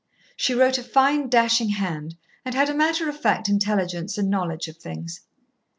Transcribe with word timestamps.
She 0.35 0.55
wrote 0.55 0.79
a 0.79 0.83
fine, 0.83 1.29
dashing 1.29 1.69
hand, 1.69 2.15
and 2.43 2.55
had 2.55 2.69
a 2.69 2.73
matter 2.73 3.07
of 3.07 3.19
fact 3.21 3.47
intelligence 3.47 4.17
and 4.17 4.31
knowledge 4.31 4.67
of 4.67 4.77
things. 4.77 5.21